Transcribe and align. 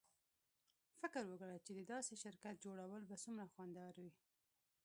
فکر 1.01 1.23
وکړه 1.27 1.55
چې 1.65 1.71
د 1.77 1.81
داسې 1.93 2.13
شرکت 2.23 2.55
جوړول 2.65 3.01
به 3.09 3.15
څومره 3.23 3.51
خوندور 3.53 3.93
وي 4.03 4.11